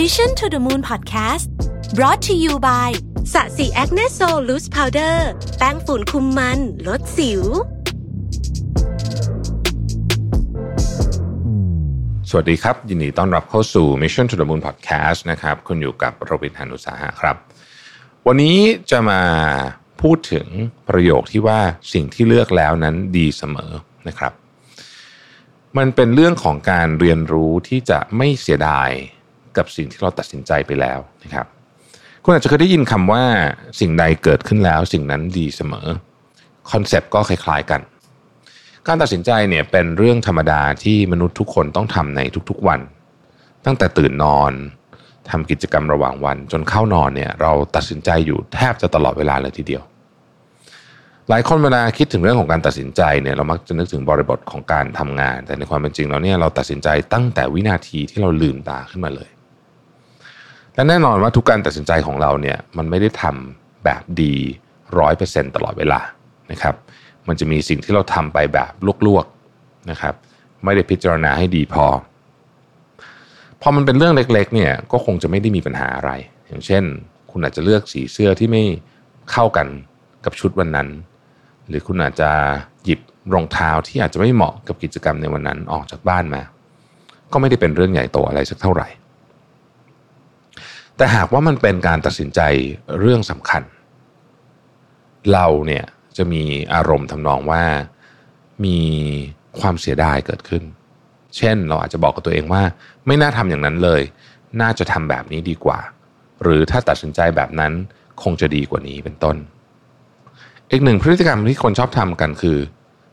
[0.00, 1.46] Mission to the Moon Podcast
[1.96, 2.90] brought to you by
[3.32, 5.28] Sasi Acne Sol Loose Powder
[5.58, 7.42] แป้งฝุ่นคุมมัน ลดสิว
[12.30, 17.36] สวัสดีครับ ยินดีต้อนรับเข้าสู่ Mission to the Moon Podcast นะครับคุณอยู่กับรวิศ หาญอุตสาหะครับ
[18.26, 18.58] วันนี้
[18.90, 19.22] จะมา
[20.02, 20.46] พูดถึง
[20.88, 21.60] ประโยคที่ว่า
[21.92, 23.72] สิ่งที่เลือกแล้วนั้นดีเสมอ
[24.08, 24.32] นะครับ
[25.78, 28.90] มันเป็นเรื่องของการเรียนรู้ที่จะไม่เสียดาย
[29.58, 31.46] กับสิ่งที่เราตัดสินใจไปแล้วนะครับ
[32.24, 33.22] คุณอาจจะเคยได้ยินคำว่า
[33.80, 35.86] สิ่งใดเกิดขึ้นแล้ว สิ่งนั้นดีเสมอ
[36.70, 37.80] concept ก็คล้ายๆกัน
[38.86, 42.80] การตัดสินใจเนี่ยเป็นเรื่องธรรมดาที่มนุษย์ทุกคนต้องทำในทุกๆวัน
[43.64, 44.52] ตั้งแต่ตื่นนอน
[45.30, 49.82] ทำกิจกรรมระหว่างวัน จนเข้านอนเนี่ยเราตัดสินใจอยู่แทบจะตลอดเวลาเลยทีเดียว
[51.28, 59.30] หลายคนเวลาคิดถึงเรื่องของการตัดสินใจเนี่ยเรามักจะนึกถึงบริบทของการทำงาน แต่ในความเป็นจริงแล้วเนี่ยเราตัดสินใจตั้งแต่วินาทีที่เราลืมตาขึ้นมาเลย
[60.74, 64.34] และแน่นอนว่าทุกการตัดสินใจของเราเนี่ยมันไม่ได้ทำแบบดี
[64.98, 66.00] ร้อยเปอร์เซ็นตลอดเวลา
[66.50, 66.74] นะครับ
[67.28, 68.72] มันจะมีสิ่งที่เราทำไปแบบ
[69.06, 70.14] ลวกๆนะครับ
[70.64, 71.86] ไม่ได้พิจารณาให้ดีพอ
[73.62, 76.10] พอมันเป็นเรื่องเล็กๆเนี่ยก็คงจะไม่ได้มีปัญหาอะไร
[76.48, 76.84] อย่างเช่น
[77.30, 78.62] คุณอาจจะเลือกสีเสื้อที่ไม่
[79.32, 79.66] เข้ากัน
[80.24, 80.88] กับชุดวันนั้น
[81.68, 82.30] หรือคุณอาจจะ
[82.84, 83.00] หยิบ
[83.34, 86.42] รองเท้าที่อาจจะไม่เหมาะกับกิจกรรมในวันนั้นออกจากบ้านมา
[87.32, 88.88] ก็ไม่ได้เป็นเรื่องใหญ่โตอะไรสักเท่าไหร่
[90.96, 92.40] แต่หากว่ามันเป็นการตัดสินใจ
[92.98, 93.62] เรื่องสำคัญ
[95.32, 95.84] เราเนี่ย
[96.16, 96.42] จะมี
[96.74, 97.62] อารมณ์ทำนองว่า
[98.64, 98.78] มี
[99.60, 100.62] ความเสียดายเกิดขึ้น
[101.36, 102.62] เช่นเราอาจจะบอกกับตัวเองว่า
[103.06, 104.02] ไม่น่าทำอย่างนั้นเลย
[104.60, 105.78] น่าจะทำแบบนี้ดีกว่า
[106.42, 107.72] หรือถ้าตัดสินใจแบบนั้น
[108.22, 109.36] คงจะดีกว่านี้เป็นต้น
[110.70, 112.58] อีกหนึ่งพฤติกรรมที่คนชอบทำกันคือ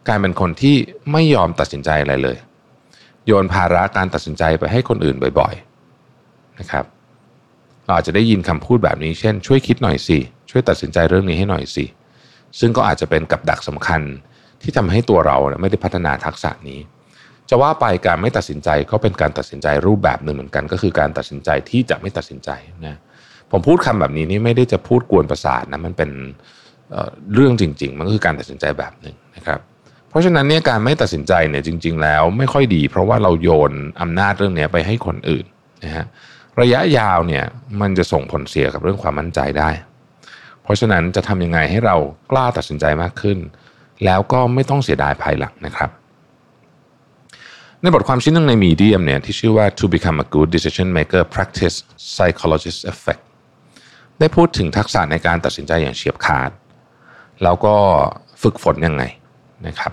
[0.08, 0.76] การเป็นคนที่
[1.12, 2.38] ไม่ยอมตัดสินใจอะไรเลย
[3.26, 5.54] โยนภาระการตัดสินใจไปให้คนอื่นบ่อย
[6.08, 6.86] ๆ นะครับ
[7.86, 10.18] เราอาจจะได้ยินคำพูดแบบนี้ เช่น ช่วยคิดหน่อยสิ
[10.50, 11.86] ช่วยตัดสินใจเรื่องนี้ให้หน่อยสิ
[12.60, 14.02] ซึ่งก็อาจจะเป็นกับดักสำคัญ
[14.62, 16.80] ที่ทำให้ตัวเราไม่ได้พัฒนาทักษะนี้
[17.50, 22.50] จะว่าไปการไม่ตัดสินใจก็เป็นการตัดสินใจรูปแบบหนึ่งเหมือนกัน ก็คือการตัดสินใจที่จะไม่ตัดสินใจ
[22.86, 22.96] นะ
[23.52, 26.10] ผมพูดคำแบบนี้นี่ไม่ได้จะพูดกวนประสาทนะมันเป็น
[27.34, 29.60] เรื่องจริง ๆ มันก็คือการตัดสินใจแบบหนึ่งนะครับ
[30.10, 33.72] เพราะฉะนั้นเนี่ยการไม่ตัดสินใจเนี่ยจริง ๆ แล้วไม่ค่อยดี เพราะว่าเราโยน
[34.02, 35.46] อำนาจเรื่องนี้ไปให้คนอื่น
[35.84, 36.06] นะฮะ
[36.62, 37.46] ระยะยาวเนี่ย
[37.82, 39.70] มันจะส่งผลเสียกับเรื่องความมั่นใจได้
[40.64, 41.96] เพราะฉะนั้นจะทำยังไงให้เรา
[42.32, 43.38] กล้าตัดสินใจมากขึ้น
[44.06, 45.90] แล้วก็ไม่ต้องเสียดายภายหลังนะครับ
[47.82, 51.78] ในบทความชิ้นหนึ่งในมีเดียมเนี่ยที่ชื่อว่า to become a good decision maker practice
[52.14, 53.24] psychologist effect
[54.20, 56.52] ได้พูดถึงทักษะในการตัดสินใจอย่างเฉียบขาด
[57.44, 57.76] แล้วก็
[58.44, 59.04] ฝึกฝนยังไง
[59.68, 59.92] นะครับ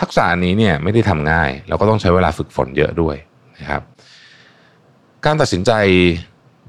[0.00, 3.16] ทักษะนี้เนี่ยไม่ได้ทำง่ายเราก็ต้องใช้เวลาฝึกฝนเยอะด้วย
[3.58, 3.82] นะครับ
[5.24, 5.72] การตัดสินใจ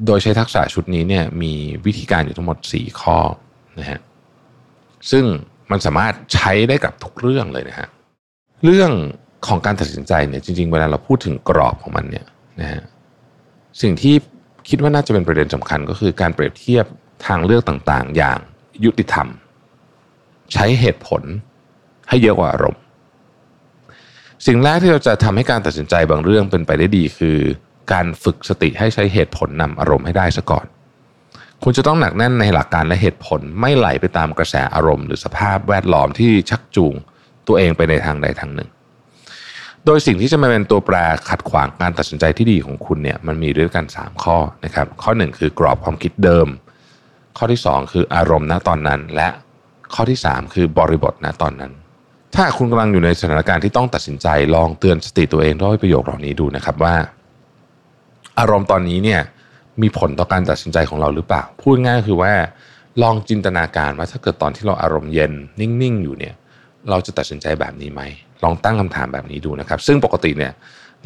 [0.05, 1.53] โดยใช้ทักษะชุดนี้เนี่ยมี
[1.85, 3.17] วิธีการอยู่ทั้งหมด 4 ข้อ
[3.79, 3.99] นะฮะ
[5.11, 5.25] ซึ่ง
[5.71, 7.87] มันสามารถใช้ได้กับทุกเรื่องเลยนะฮะ
[8.63, 8.91] เรื่อง
[9.47, 12.25] ของการตัดสินใจเนี่ยจริงๆ เวลาเราพูดถึงกรอบของมันเนี่ย
[12.61, 12.81] นะฮะ
[13.81, 14.15] สิ่งที่
[14.69, 16.85] คิดว่าน่าจะเป็นประเด็นสำคัญก็คือการเปรียบเทียบ
[17.25, 18.39] ทางเลือกต่างๆ อย่าง
[18.85, 19.27] ยุติธรรม
[20.53, 21.21] ใช้เหตุผล
[22.09, 22.81] ให้เยอะกว่าอารมณ์
[24.47, 27.37] สิ่งแรกที่เราจะทำให้การตัดสินใจบางเรื่องเป็นไปได้ดีคือ
[27.91, 30.65] การฝึกสติให้ใช้เหตุผลนำอารมณ์ให้ได้ซะก่อน
[31.63, 36.93] คุณจะต้องหนักแน่นในหลักการและเหตุผลไม่ไหลไปตามกระแสอารมณ์ หรือสภาพแวดล้อมที่ชักจูง
[37.47, 38.69] ตัวเองไปในทางใดทางหนึ่ง
[39.85, 40.95] โดยสิ่งที่จะมาเป็นตัวแปร
[41.29, 46.47] ขัดขวางการตัดสินใจที่ดีของคุณเนี่ยมันมีด้วยกัน 3 ข้อนะครับ ข้อ 1 คือกรอบความคิดเดิม
[47.37, 49.27] ข้อที่ 2 คืออารมณ์ณตอนนั้น และ
[49.93, 51.71] ข้อที่ 3 คือบริบทณตอนนั้น
[52.35, 56.95] ถ้าคุณกำลังอยู่ในสถานการณ์ที่ต้องตัดสินใจลองเตือนสติตัวเองด้วยประโยคเหล่านี้ดูนะครับว่า
[58.39, 59.21] อารมณ์ตอนนี้เนี่ย
[59.81, 62.33] มีผลต่อการตัดสินใจของเราหรือเปล่า พูดง่ายคือว่า
[63.01, 66.33] ลองจินตนาการว่าถ้าเกิดตอนที่เราอารมณ์เย็นนิ่งๆอยู่เนี่ย
[66.89, 68.01] เราจะตัดสินใจแบบนี้ไหม
[68.43, 70.51] ลองตั้งคำถามแบบนี้ดูนะครับ ซึ่งปกติเนี่ย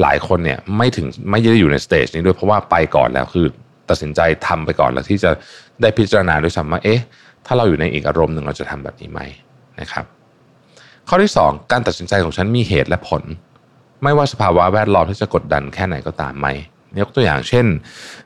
[0.02, 3.46] หลายคนเนี่ยไม่ถึงไม่ได้อยู่ในสเตจนี้ด้วยเพราะว่าไปก่อนแล้วคือ
[3.90, 5.32] ตัดสินใจทำไปก่อนแล้วที่จะ
[5.82, 7.02] ได้พิจารณาด้วยซ้ำว่าเอ๊ะ
[7.46, 9.22] ถ้าเราอยู่ในอีกอารมณ์หนึ่งเราจะทำแบบนี้ไหม
[9.80, 10.06] นะครับ
[11.10, 13.24] ข้อที่ 2 การตัดสินใจของฉันมีเหตุและผล
[14.04, 16.48] ไม่ว่าสภาวะแวดล้อมที่จะกดดันแค่ไหนก็ตามไหม
[17.02, 17.66] ยกตัวอย่างเช่น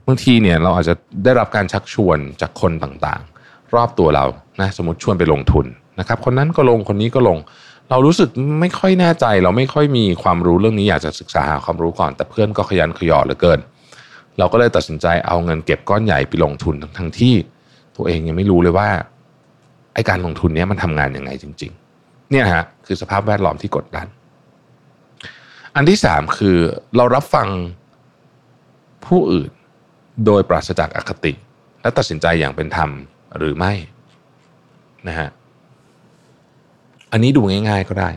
[0.08, 4.26] บางทีเนี่ยเราอาจจะได้รับการชักชวนจากคนต่างๆ รอบตัวเรา
[4.62, 5.66] นะสมมติชวนไปลงทุน
[6.00, 7.38] นะครับ คนนั้นก็ลงคนนี้ก็ลง
[7.90, 8.30] เรารู้สึก
[8.62, 13.60] ไม่ค่อยแน่ใจ เราไม่ค่อยมีความรู้เรื่องนี้อยากจะศึกษาหาความรู้ก่อน แต่เพื่อนก็ขยันขยอเหลือเกิน
[14.38, 17.34] เราก็เลยตัดสินใจเอาเงินเก็บก้อนใหญ่ไปลงทุนทั้งที่
[17.96, 18.90] ตัวเองยังไม่รู้เลยว่า
[19.94, 21.72] ไอการลงทุนนี้มันทำงานยังไงจริง
[22.02, 24.08] ๆ เนี่ยฮะคือสภาพแวดล้อมที่กดดัน
[25.76, 26.58] อันที่สามคือ
[26.98, 27.48] เรารับฟัง
[29.06, 29.52] ผู้อื่น
[30.26, 31.34] โดยปราศจากอคติ
[31.82, 32.90] และตัดสินใจอย่างเป็นธรรม
[33.38, 33.74] หรือไม่
[35.08, 35.30] นะฮะ
[37.12, 38.10] อันนี้ดูง่าย ๆก็ได้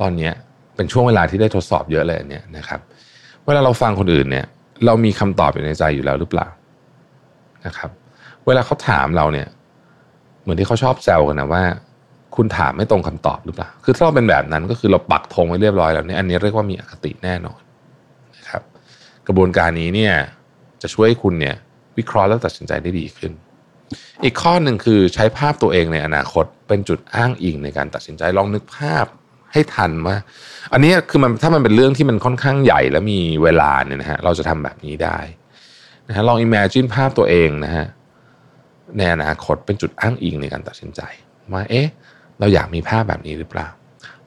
[0.00, 0.30] ตอนนี้
[0.76, 2.80] เป็นช่วงเวลาที่ได้ทดสอบเยอะเลยเนี่ยนะครับ
[3.46, 4.46] เวลาเราฟังคนอื่นเนี่ย
[4.86, 6.48] เรามีคำตอบอยู่ในใจอยู่แล้วหรือเปล่า
[7.66, 7.90] นะครับ
[8.46, 9.48] เวลาเขาถามเราเนี่ย
[10.42, 11.62] เหมือนที่เขาชอบแซวกันนะว่า
[12.36, 17.60] คุณถามไม่ตรงคำตอบหรือเปล่า คือถ้าเราเป็นแบบนั้นก็คือเราปักธงไว้เรียบร้อยแล้วเนี่ยอันนี้เรียกว่ามีอคติแน่นอน
[19.26, 20.14] กระบวนการนี้เนี่ย
[20.82, 21.56] จะช่วยให้คุณเนี่ย
[21.98, 23.32] วิเคราะห์แล้วตัดสินใจได้ดีขึ้น
[24.24, 29.06] อีกข้อหนึ่งคือใช้ภาพตัวเองในอนาคตเป็นจุดอ้างอิงในการตัดสินใจลองนึกภาพ
[29.52, 30.16] ให้ทันว่า
[30.72, 35.18] อันนี้คือมันถ้ามันเป็นเรื่องที่มันค่อนข้างใหญ่และมีเวลาเนี่ยนะฮะเราจะทำแบบนี้ได้
[36.08, 37.86] นะฮะลอง imagine ภาพตัวเองนะฮะ
[38.96, 41.00] ในอนาคตเป็นจุดอ้างอิงในการตัดสินใจ
[41.52, 41.86] ว่าเอ๊ะ
[42.38, 43.66] เราอยากมีภาพแบบนี้หรือเปล่า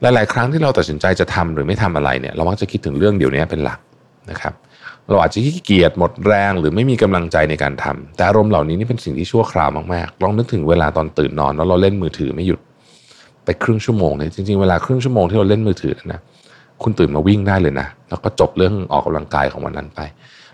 [0.02, 3.80] หลาย ๆ ครั้งที่เราตัดสินใจจะทำหรือไม่ทำอะไรเนี่ย เรามักจะคิดถึงเรื่องเดี๋ยวนี้เป็นหลัก
[4.32, 4.54] นะครับ
[5.10, 12.60] เราอาจจะขี้เกียจหมดแรงหรือไม่มีกำลังใจในการทำแต่อารมณ์เหล่านี้นี่เป็นสิ่งที่ชั่วคราวมากๆลองนึกถึงเวลาตอนตื่นนอนแล้วเราเล่นมือถือไม่หยุด
[13.46, 16.20] ไปครึ่งชั่วโมงเนี่ยจริงๆเวลาครึ่งชั่วโมงที่เราเล่นมือถือนะ
[16.84, 20.00] คุณตื่นมาวิ่งได้เลยนะ แล้วก็จบเรื่องออกกำลังกายของวันนั้นไป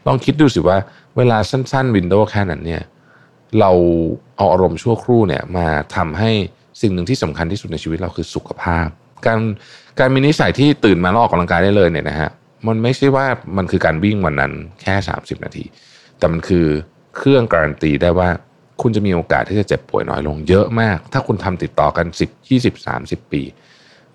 [0.05, 0.77] ลองคิดดูสิว่า
[1.17, 2.81] เวลาสั้นๆวินโดว์แค่นั้นเนี่ย
[3.59, 3.71] เรา
[4.37, 6.31] เอาอารมณ์ชั่วครู่เนี่ยมาทำให้
[6.81, 8.87] สิ่งหนึ่งที่สำคัญที่สุดในชีวิตเราคือสุขภาพ
[9.25, 9.39] การ
[9.99, 12.29] การมีนิสัยที่ตื่นมาแล้วออกกำลังกายได้เลยเนี่ยนะฮะ
[12.67, 13.25] มันไม่ใช่ว่า
[13.57, 15.65] มันคือการวิ่งวันนั้นแค่ 30 นาที
[16.17, 16.65] แต่มันคือ
[17.17, 18.29] เครื่องการันตีได้ว่า
[18.81, 23.41] คุณจะมีโอกาสที่จะเจ็บป่วยน้อยลงเยอะมาก ถ้าคุณทำติดต่อกัน 10 20 30 ปี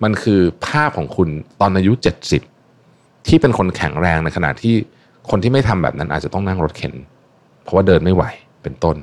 [0.03, 1.29] มันคือภาพของคุณ
[1.61, 1.93] ตอนอายุ
[2.61, 4.75] 70 ที่เป็นคนแข็งแรงในขณะที่
[5.31, 6.95] คนที่ไม่ทำแบบนั้นอาจจะต้องนั่งรถเข็น
[7.63, 8.25] เพราะว่าเดินไม่ไหว
[8.63, 8.97] เป็นต้น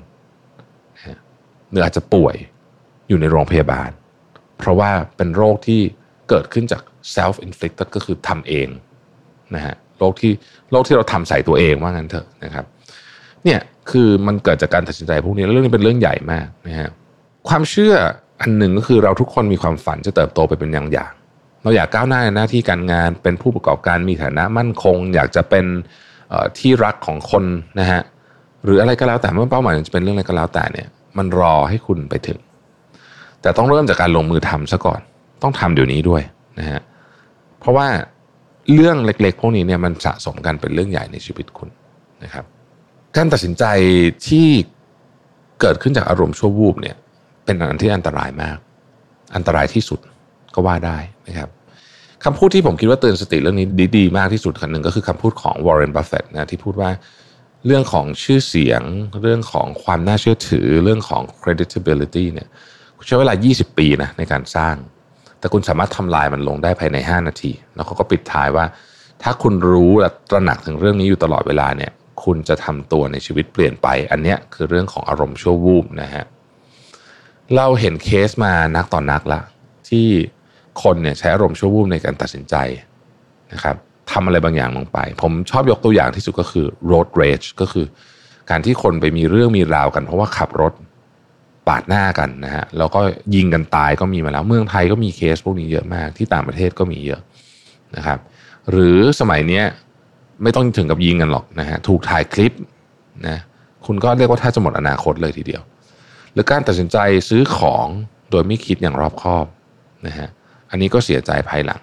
[1.71, 2.35] หรืออาจจะป่วย
[3.07, 3.89] อยู่ในโรงพยาบาล
[4.57, 5.81] เพราะว่าเป็นโรคที่
[6.29, 6.81] เกิดขึ้นจาก
[7.15, 8.67] self inflicted ก็คือทำเอง
[9.55, 10.31] นะฮะโรคที่
[10.71, 12.65] โรคที่เราทำใส่ตัวเองว่างั้นเถอะนะครับ
[13.43, 13.59] เนี่ย
[13.91, 16.89] คือมันเกิดจากการตัดสินใจพวกนี้แล้วเรื่องนี้เป็นเรื่องใหญ่มากนะฮะ
[17.47, 17.93] ความเชื่อ
[18.41, 21.13] อันหนึ่งก็คือเราทุกคนมีความฝันจะเติบโตไปเป็นอย่างอย่าง
[21.63, 25.65] เราอยากก้าวหน้าในหน้าที่การงานเป็นผู้ประกอบการมีฐานะมั่นคง อยากจะเป็น
[26.59, 27.43] ที่รักของคน
[27.79, 28.01] นะฮะ
[28.65, 30.87] หรืออะไรก็แล้วแต่เมื่อเป้าหมายจะเป็นเรื่องอะไรก็แล้วแต่เนี่ย
[31.17, 32.39] มันรอให้คุณไปถึง
[33.41, 34.99] แต่ต้องเริ่มจากการลงมือทำซะก่อน
[35.43, 36.21] ต้องทำเดี๋ยวนี้ด้วย
[36.59, 36.81] นะฮะ
[37.59, 37.87] เพราะว่า
[38.73, 41.69] เรื่องเล็ก ๆ พวกนี้เนี่ยมันสะสมกันเป็นเรื่องใหญ่ในชีวิตคุณ
[42.23, 42.45] นะครับ
[43.15, 43.63] การตัดสินใจ
[44.27, 44.47] ที่
[45.61, 46.95] เกิดขึ้นจากอารมณ์ชั่ววูบเนี่ย
[47.45, 48.57] เป็นอันที่อันตรายมาก
[49.35, 49.99] อันตรายที่สุด
[50.55, 50.97] ก็ว่าได้
[51.27, 51.49] นะครับ
[52.23, 53.67] คำพูดที่ผมคิดว่าเตือนสติเรื่องนี้
[53.97, 56.89] ดีๆมากที่สุดอันหนึ่งก็คือคำพูดของวอร์เรนบัฟเฟตนะที่พูดว่า
[57.65, 58.81] เรื่องของชื่อเสียง
[59.21, 62.47] เรื่องของความน่าเชื่อถือ เรื่องของ credibility เนี่ย
[63.07, 64.75] ใช้เวลา 20 ปีนะในการสร้าง
[65.45, 68.65] แต่คุณสามารถทำลายมันลงได้ภายใน 5 นาที แล้วเขาก็ปิดท้ายว่า
[69.23, 71.91] ถ้าคุณรู้และตระหนักถึงเรื่องนี้อยู่ตลอดเวลาเนี่ย
[72.23, 76.25] คุณจะทำตัวในชีวิตเปลี่ยนไป อันนี้คือเรื่องของอารมณ์ชั่ววูบนะฮะ
[77.55, 79.39] เราเห็นเคสมานักต่อนนักละ
[79.89, 80.07] ที่
[80.83, 82.55] คนเนี่ยใช้อารมณ์ชั่ววูบในการตัดสินใจ
[83.53, 83.75] นะครับ
[84.11, 87.85] ทำอะไรบางอย่างลงไป ผมชอบยกตัวอย่างที่สุดก็คือ road rage ก็คือ
[88.49, 90.73] การที่คนไปมีเรื่องมีราวกันเพราะว่าขับรถ
[91.67, 93.01] ปาดหน้ากันนะฮะแล้วก็
[93.35, 97.21] ยิงกันตายก็มีมาแล้ว เมืองไทยก็มีเคสพวกนี้เยอะมากที่ต่างประเทศก็มีเยอะ
[97.95, 98.19] นะครับ
[98.71, 99.65] หรือสมัยเนี้ย
[100.43, 102.53] ไม่ต้องถึงกับยิงกันหรอกนะฮะถูกถ่ายคลิป
[103.27, 103.37] นะ
[103.85, 105.61] คุณก็เรียกว่าถ้าจะหมดอนาคตเลยทีเดียว
[106.33, 106.97] หรือการตัดสินใจ
[107.29, 107.87] ซื้อของ
[108.31, 109.45] โดยไม่คิดอย่างรอบคอบ
[110.07, 110.27] นะฮะ
[110.69, 111.81] อันนี้ก็เสียใจภายหลัง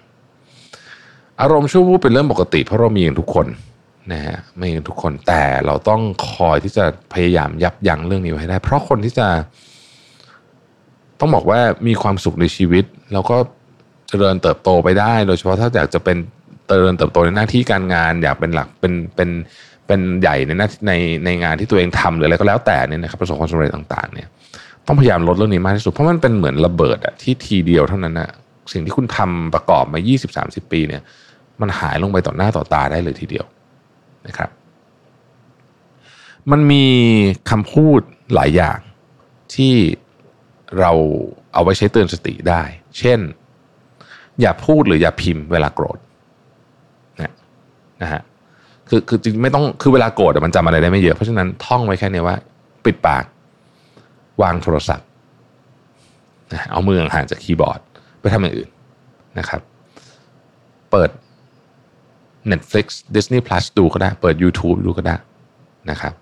[1.41, 3.47] อารมณ์ชั่ววูบเป็นเรื่องปกติ เพราะเรามีอย่างทุกคน
[4.13, 9.27] นะฮะม่อย่างทุกคนแต่เราต้องคอยที่จะพยายามยับยั้งเรื่องนี้ไว้ให้ได้ เพราะคนที่จะ
[11.19, 13.37] ต้องบอกว่ามีความสุขในชีวิต แล้วก็
[14.09, 16.17] เจริญเติบโตไปได้ โดยเฉพาะถ้าอยากจะเป็น
[16.67, 19.29] เจริญเติบโตในหน้าที่การงาน อยากเป็นหลักเป็นเป็น
[19.87, 20.91] เป็นใหญ่ในหน้าใน
[21.25, 24.27] ในงานที่ตัวเองทำหรืออะไรก็แล้วแต่เนี่ยนะครับประสบความสำเร็จต่างๆ เนี่ย
[24.87, 28.29] ต้องพยายามลดเรื่องนี้มากที่สุดเพราะมันเป็นเหมือนระเบิดอะที่ทีเดียวเท่านั้นนะ
[28.71, 29.99] สิ่งที่คุณทำประกอบมา
[30.35, 31.01] 20-30 ปีเนี่ย
[31.61, 33.45] มันหายลงไปต่อหน้าต่อตาได้เลยทีเดียว
[34.27, 34.49] นะครับ
[36.51, 36.85] มันมี
[37.49, 38.01] คำพูด
[38.35, 38.79] หลายอย่าง
[39.55, 39.73] ที่
[40.79, 40.91] เรา
[41.53, 42.61] เอาไว้ใช้เตือนสติได้
[42.99, 43.19] เช่น
[44.41, 45.99] อย่าพูดหรืออย่าพิมพ์เวลาโกรธ
[48.01, 48.21] นะฮะ
[48.89, 52.37] คือคือจริงไม่ต้องคือเวลาโกรธมันจำอะไรได้ไม่เยอะ เพราะฉะนั้นท่องไว้แค่นี้ว่า
[52.85, 53.23] ปิดปาก
[54.41, 55.07] วางโทรศัพท์
[56.71, 57.79] เอามือห่างจากคีย์บอร์ด
[58.21, 58.69] ไปทำอย่างอื่น
[59.39, 59.61] นะครับ
[60.91, 61.09] เปิด
[62.51, 65.15] Netflix Disney Plus ดูก็ได้ เปิด YouTube ดูก็ได้
[65.89, 66.13] นะครับ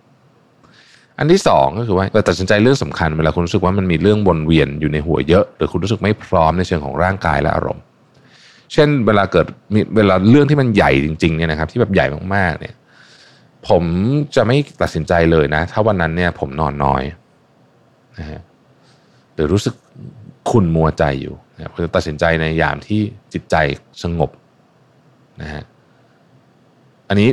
[1.17, 7.83] อันที่สองก็คือว่าเรตัดสินใจเรื่องสำคัญเวลาคุณรู้สึกว่ามันมีเรื่องวนเวียนอยู่ในหัวเยอะ หรือคุณรู้สึกไม่พร้อมในเชิงของร่างกายและอารมณ์
[8.73, 12.75] เช่น เวลาเกิดมีเวลาเรื่องที่มันใหญ่จริงๆเนี่ยนะครับ ที่แบบใหญ่มากๆเนี่ย
[13.67, 13.83] ผม
[14.35, 17.03] จะไม่ตัดสินใจเลยนะ ถ้าวันนั้นเนี่ย ผมนอนน้อย
[18.19, 18.41] นะฮะ
[19.33, 19.75] หรือรู้สึก
[20.49, 23.01] ขุ่นมัวใจอยู่นะผมจะตัดสินใจในยามที่
[23.33, 23.55] จิตใจ
[24.03, 24.29] สงบ
[25.41, 25.63] นะฮะ
[27.09, 27.29] อันนี้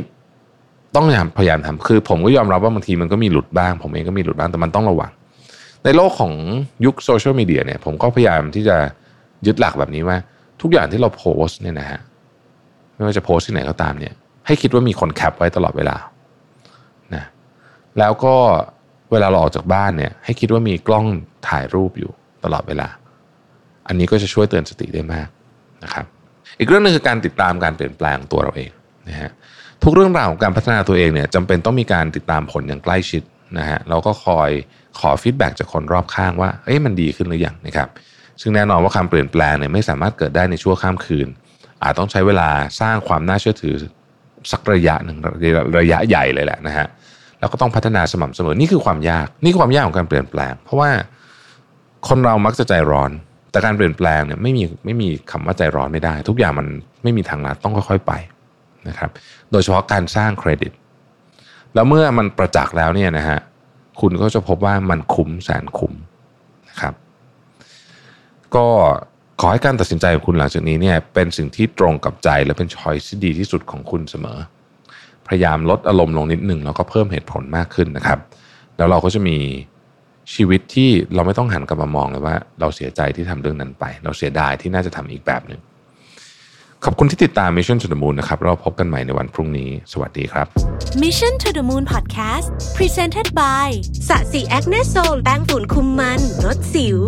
[0.95, 1.05] ต้อง
[1.37, 5.11] พยายามทำคือ ผมก็ยอมรับว่าบางทีมันก็มีหลุดบ้าง ผมเองก็มีหลุดบ้างแต่มันต้องระวัง
[5.83, 6.33] ในโลกของ
[6.85, 8.77] ยุคโซเชียลมีเดียเนี่ยผมก็พยายามที่จะ
[9.45, 10.17] ยึดหลักแบบนี้ว่า
[10.61, 11.99] ทุกอย่างที่เราโพสเนี่ยนะฮะ
[12.95, 14.13] ไม่ว่าจะโพสที่ไหนก็ตามเนี่ย
[14.45, 15.95] ให้คิดว่ามีคนแคปไว้ตลอดเวลา
[17.15, 17.23] นะ
[17.99, 18.35] แล้วก็
[19.11, 21.05] เวลาเราออกจากบ้านเนี่ย ให้คิดว่ามีกล้อง
[21.47, 22.11] ถ่ายรูปอยู่
[22.43, 22.87] ตลอดเวลา
[23.87, 25.27] อันนี้ก็จะช่วยเตือนสติได้มาก
[25.83, 26.05] นะครับ
[26.59, 28.71] อีกเรื่องนึงคือการติดตามการเปลี่ยนแปลงตัวเราเอง
[29.09, 29.31] นะฮะ
[29.83, 33.23] ทุกเรื่องราวของการพัฒนาตัวเองเนี่ยจำเป็นต้องมีการติดตามผลอย่างใกล้ชิด
[33.57, 34.49] นะฮะแล้วก็คอย
[34.99, 37.89] ขอฟีดแบ็จากคนรอบข้างว่าเอ๊ะมันดีขึ้นหรือยังนะครับ
[38.41, 41.27] ซึ่งแน่นอนว่าการเปลี่ยนแปลงเนี่ยไม่สามารถเกิดได้ในชั่วข้ามคืน
[41.83, 42.49] อาจต้องใช้เวลา
[42.81, 43.75] สร้างความน่าเชื่อถือ
[44.51, 45.17] สักระยะหนึ่ง
[45.79, 46.87] ระยะใหญ่เลยแหละนะฮะ
[47.39, 50.89] แล้วก็ต้องพัฒนาสม่ำเสมอนี่คือความยากนี่คือความยากของการเปลี่ยนแปลง เพราะว่า
[52.07, 53.11] คนเรามักจะใจร้อน
[53.51, 56.67] แต่การเปลี่ยนแปลงเนี่ยไม่มีไม่มีคำว่าใจร้อนไม่ได้ ทุกอย่างมัน
[57.03, 58.13] ไม่มีทางลัดต้องค่อยๆไป
[58.87, 59.09] นะครับ
[59.51, 60.71] โดยเฉพาะการสร้างเครดิต
[61.73, 63.39] แล้วเมื่อมันประจักษ์แล้วเนี่ยนะฮะ
[64.01, 65.93] คุณก็จะพบว่ามันคุ้มแสนคุ้ม
[66.69, 66.93] นะครับ
[68.55, 68.67] ก็
[69.39, 74.39] ขอให้การตัดสินใจของคุณหลังจากนี้เนี่ยเป็นสิ่งที่ตรงกับใจและเป็นช้อยที่ดีที่สุดของคุณเสมอ
[75.27, 78.19] พยายามลดอารมณ์ลงนิดหนึ่งแล้วก็เพิ่มเหตุผลมากขึ้นนะครับ
[78.77, 79.37] แล้วเราก็จะมี
[80.33, 85.61] ชีวิตที่เราไม่ต้องหันกลับมามองเลยว่า เราเสียใจที่ทำเรื่องนั้นไป เราเสียดายที่น่าจะทำอีกแบบหนึ่ง
[86.85, 90.47] ขอบคุณที่ติดตาม Mission to the Moon นะครับ เราพบกันใหม่ในวันพรุ่งนี้ สวัสดีครับ
[91.03, 93.67] Mission to the Moon Podcast Presented by
[94.07, 96.99] สะสีแอคเนสโซลแป้งฝุ่นคุมมันลดสิว